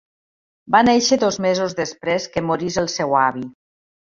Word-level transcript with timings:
Va 0.75 0.79
néixer 0.87 1.19
dos 1.23 1.37
mesos 1.47 1.75
després 1.81 2.27
que 2.37 2.45
morís 2.49 2.79
el 2.85 2.91
seu 2.97 3.15
avi. 3.27 3.47